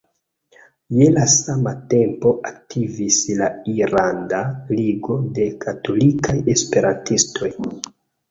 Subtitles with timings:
[0.99, 4.41] Je la sama tempo aktivis la "Irlanda
[4.79, 7.53] Ligo de Katolikaj Esperantistoj".